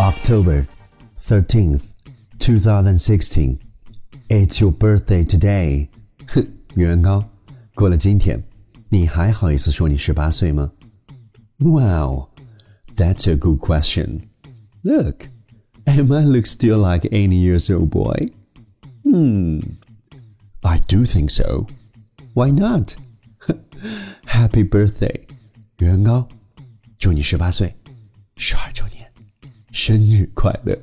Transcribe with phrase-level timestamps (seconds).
[0.00, 0.66] October
[1.18, 1.82] 13th,
[2.38, 3.58] 2016.
[4.28, 5.88] It's your birthday today.
[6.28, 7.24] 哼，元高，
[7.74, 8.42] 过了今天，
[8.88, 10.72] 你还好意思说你十八岁吗？
[11.58, 12.28] Wow,
[12.94, 14.22] that's a good question.
[14.82, 15.28] Look,
[15.86, 18.32] am I look still like any years old boy?
[19.04, 19.60] Hmm,
[20.62, 21.66] I do think so.
[22.34, 22.96] Why not?
[24.26, 25.22] Happy birthday,
[25.78, 26.28] 元高，
[26.98, 27.74] 祝你十八岁，
[28.36, 28.89] 十二周年，
[29.70, 30.78] 生日快乐！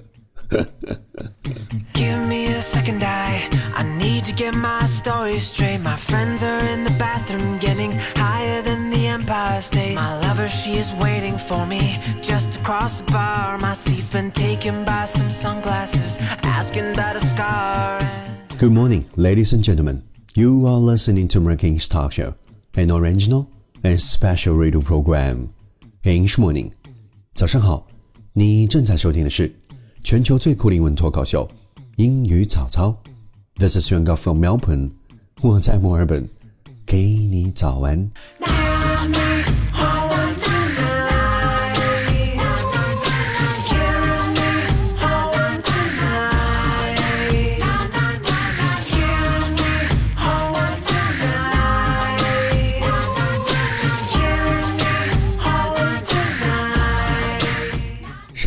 [1.93, 3.49] Give me a second eye.
[3.75, 5.79] I need to get my story straight.
[5.81, 9.95] My friends are in the bathroom getting higher than the Empire State.
[9.95, 13.57] My lover, she is waiting for me just across the bar.
[13.57, 17.99] My seat's been taken by some sunglasses, asking about a scar.
[18.59, 20.03] Good morning, ladies and gentlemen.
[20.36, 22.36] You are listening to Merking's Talk Show,
[22.75, 23.49] an original
[23.83, 25.49] and special radio program.
[26.03, 26.73] English morning.
[27.33, 27.86] 早上好，
[28.32, 29.52] 你正在收听的是
[30.04, 31.48] 全球最酷的英文脱口秀
[31.96, 32.96] 英语早操。
[33.56, 34.90] This is Yuan from Melbourne，
[35.40, 36.28] 我在墨尔本，
[36.86, 38.10] 给你早安。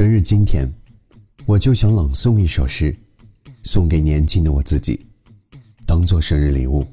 [0.02, 0.68] 生日今天，
[1.46, 2.98] 我就想朗诵一首诗，
[3.62, 5.00] 送给年轻的我自己，
[5.86, 6.84] 当做生日礼物，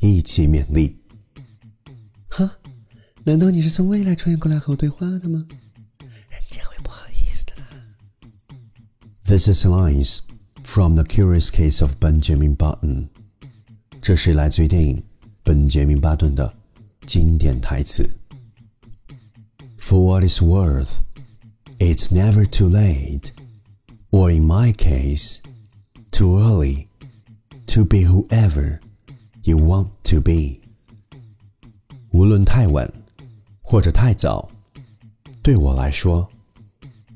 [0.00, 0.96] 一起勉励。
[2.28, 2.50] 哈，
[3.24, 5.46] 难道你是从未来穿越过来和我对话的吗？
[6.00, 7.66] 人家会不好意思的啦。
[9.24, 10.20] This is lines
[10.62, 13.08] from the Curious Case of Benjamin Button。
[14.00, 14.96] 这是来自于电影
[15.42, 16.54] 《本杰明·巴顿》的
[17.04, 18.08] 经典台词。
[19.78, 21.02] For what is worth,
[21.79, 23.31] it's never too late,
[24.11, 25.41] or in my case,
[26.11, 26.87] too early,
[27.67, 28.79] to be whoever
[29.43, 30.61] you want to be.
[32.11, 32.91] 无论太晚
[33.61, 34.49] 或者太早，
[35.43, 36.29] 对我来说，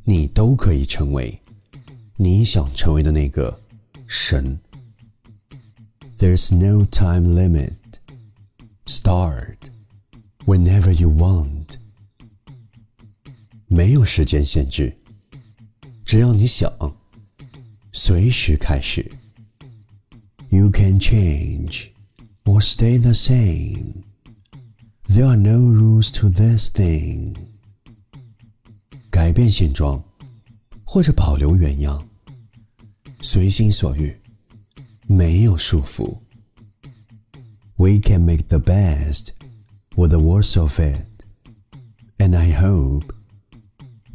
[0.03, 1.41] 你都可以成为
[2.17, 3.59] 你想成为的那个
[4.05, 4.59] 神。
[6.17, 7.73] There's no time limit.
[8.85, 9.57] Start
[10.45, 11.56] whenever you want.
[13.77, 14.97] 没有时间限制，
[16.05, 16.71] 只要你想，
[17.91, 19.11] 随时开始。
[20.49, 21.89] You can change
[22.43, 24.03] or stay the same.
[25.05, 27.35] There are no rules to this thing.
[29.09, 30.03] 改变现状，
[30.83, 32.07] 或者保留原样，
[33.21, 34.21] 随心所欲，
[35.07, 36.19] 没有束缚。
[37.75, 39.29] We can make the best
[39.95, 41.07] or the worst of it,
[42.17, 43.13] and I hope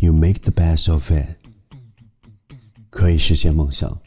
[0.02, 1.38] you make the best of it.
[2.90, 4.00] 可以实现梦想，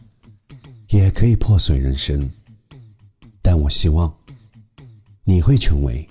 [0.89, 2.31] 也可以破碎人生，
[3.41, 4.13] 但我希望
[5.23, 6.09] 你会成为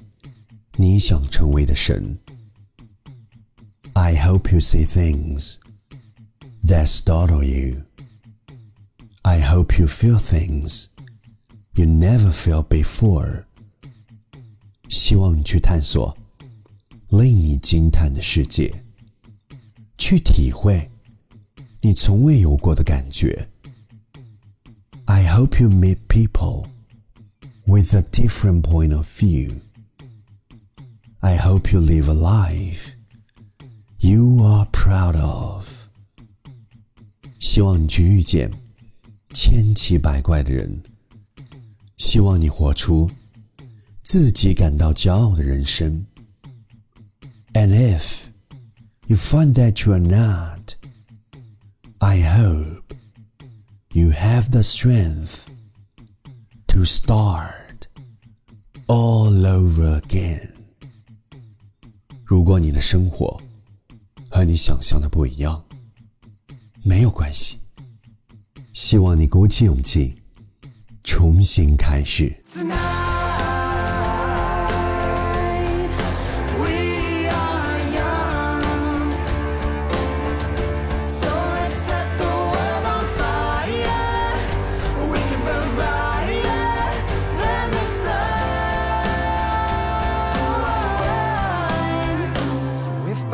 [0.77, 2.19] 你想成为的神。
[3.93, 5.57] I hope you see things
[6.65, 7.83] that startle you.
[9.23, 10.87] I hope you feel things
[11.75, 13.45] you never felt before.
[14.89, 16.17] 希望你去探索
[17.09, 18.85] 令你惊叹的世界，
[20.05, 20.91] 去体会
[21.81, 23.49] 你从未有过的感觉。
[25.07, 26.69] I hope you meet people
[27.67, 29.61] with a different point of view.
[31.21, 32.93] I hope you live a life
[33.99, 35.89] you are proud of.
[37.39, 38.51] 希望你去遇见
[39.33, 40.83] 千奇百怪的人，
[41.97, 43.11] 希望你活出
[44.03, 46.07] 自己感到骄傲的人生。
[47.53, 48.27] And if
[49.07, 50.77] you find that you are not,
[51.99, 52.95] I hope
[53.93, 55.49] you have the strength
[56.69, 57.89] to start
[58.87, 60.51] all over again.
[62.25, 63.41] 如果你的生活
[64.31, 65.65] 和你想象的不一样，
[66.83, 67.59] 没有关系。
[68.73, 70.23] 希望你鼓起勇气，
[71.03, 72.43] 重新开始。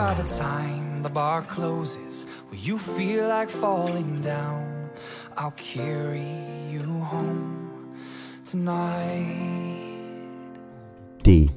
[0.00, 4.91] by the time the bar closes, will you feel like falling down?
[5.37, 6.25] I'll carry
[6.71, 7.94] you home
[8.44, 9.77] tonight.
[11.23, 11.50] 第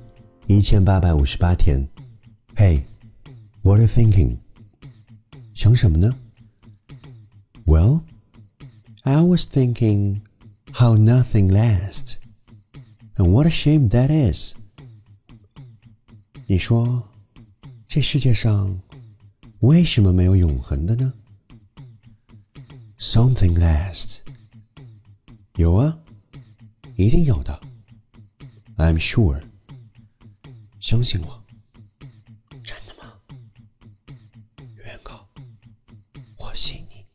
[0.47, 1.87] 一千八百五十八天，
[2.55, 4.37] Hey，what are you thinking？
[5.53, 6.13] 想什么呢？
[9.29, 10.21] was thinking
[10.73, 12.17] how nothing lasts,
[13.15, 14.55] and what a shame that is.
[16.47, 17.07] 你说，
[17.93, 18.79] 这世界上
[19.59, 21.13] 为什么没有永恒的呢？
[22.97, 24.19] Something lasts.
[25.55, 25.97] 有啊，
[26.95, 27.59] 一定有的。
[28.77, 29.41] I'm sure.
[30.79, 31.43] 相信我。
[32.63, 33.13] 真的吗？
[34.77, 35.27] 原告，
[36.37, 37.05] 我信你。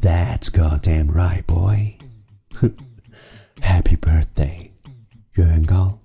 [0.00, 1.96] That's goddamn right, boy.
[3.60, 4.70] Happy birthday,
[5.32, 5.98] 原告。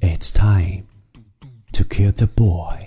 [0.00, 0.85] It's time to
[1.97, 2.86] kill the boy